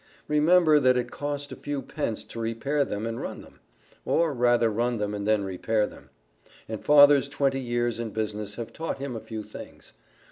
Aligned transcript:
Remember 0.27 0.79
that 0.79 0.97
it 0.97 1.11
cost 1.11 1.51
a 1.51 1.55
few 1.55 1.83
pence 1.83 2.23
to 2.23 2.39
repair 2.39 2.83
them 2.83 3.05
and 3.05 3.21
run 3.21 3.43
them; 3.43 3.59
or 4.03 4.33
rather 4.33 4.71
run 4.71 4.97
them 4.97 5.13
and 5.13 5.27
then 5.27 5.43
repair 5.43 5.85
them; 5.85 6.09
and 6.67 6.83
Father's 6.83 7.29
twenty 7.29 7.59
years 7.61 7.99
in 7.99 8.09
business 8.09 8.55
have 8.55 8.73
taught 8.73 8.97
him 8.97 9.15
a 9.15 9.19
few 9.19 9.43
things. 9.43 9.93